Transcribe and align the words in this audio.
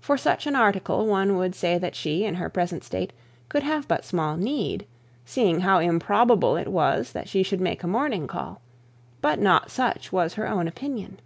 For 0.00 0.16
such 0.16 0.46
an 0.46 0.56
article 0.56 1.04
one 1.06 1.36
would 1.36 1.54
say 1.54 1.76
that 1.76 1.94
she, 1.94 2.24
in 2.24 2.36
her 2.36 2.48
present 2.48 2.82
state, 2.84 3.12
could 3.50 3.62
have 3.62 3.86
but 3.86 4.02
small 4.02 4.38
need, 4.38 4.86
seeing 5.26 5.60
how 5.60 5.78
improbable 5.78 6.56
it 6.56 6.68
was 6.68 7.12
that 7.12 7.28
she 7.28 7.42
should 7.42 7.60
make 7.60 7.82
a 7.82 7.86
morning 7.86 8.26
call; 8.26 8.62
but 9.20 9.38
not 9.40 9.70
such 9.70 10.10
was 10.10 10.32
her 10.32 10.48
own 10.48 10.66
opinion. 10.68 11.20